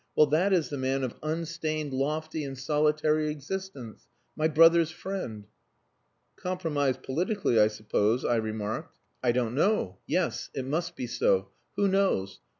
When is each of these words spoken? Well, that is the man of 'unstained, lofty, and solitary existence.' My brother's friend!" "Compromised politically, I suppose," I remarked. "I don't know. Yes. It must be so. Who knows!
Well, 0.15 0.25
that 0.31 0.51
is 0.51 0.69
the 0.69 0.79
man 0.79 1.03
of 1.03 1.13
'unstained, 1.21 1.93
lofty, 1.93 2.43
and 2.43 2.57
solitary 2.57 3.29
existence.' 3.29 4.07
My 4.35 4.47
brother's 4.47 4.89
friend!" 4.89 5.45
"Compromised 6.35 7.03
politically, 7.03 7.59
I 7.59 7.67
suppose," 7.67 8.25
I 8.25 8.37
remarked. 8.37 8.97
"I 9.21 9.31
don't 9.31 9.53
know. 9.53 9.99
Yes. 10.07 10.49
It 10.55 10.65
must 10.65 10.95
be 10.95 11.05
so. 11.05 11.49
Who 11.75 11.87
knows! 11.87 12.39